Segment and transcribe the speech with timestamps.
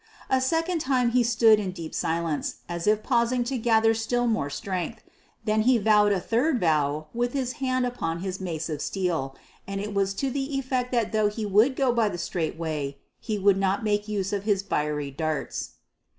[0.31, 4.49] A second time he stood in deep silence, as if pausing to gather still more
[4.49, 5.03] strength.
[5.45, 9.35] Then he vowed a third vow with his hand upon his mace of steel,
[9.67, 12.97] and it was to the effect that though he would go by the straight way
[13.19, 15.73] he would not make use of his fiery darts.